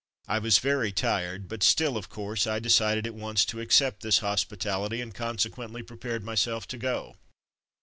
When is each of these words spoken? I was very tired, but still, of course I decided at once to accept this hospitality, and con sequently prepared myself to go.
I 0.27 0.39
was 0.39 0.57
very 0.57 0.91
tired, 0.91 1.47
but 1.47 1.61
still, 1.61 1.95
of 1.95 2.09
course 2.09 2.47
I 2.47 2.57
decided 2.57 3.05
at 3.05 3.13
once 3.13 3.45
to 3.45 3.59
accept 3.61 4.01
this 4.01 4.17
hospitality, 4.17 4.99
and 4.99 5.13
con 5.13 5.37
sequently 5.37 5.85
prepared 5.85 6.23
myself 6.23 6.67
to 6.69 6.77
go. 6.79 7.17